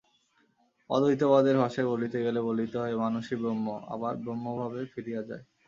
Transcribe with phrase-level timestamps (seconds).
[0.89, 5.43] অদ্বৈতবাদের ভাষায় বলিতে গেলে বলিতে হয় মানুষই ব্রহ্ম, আবার ব্রহ্মভাবে ফিরিয়া যায়।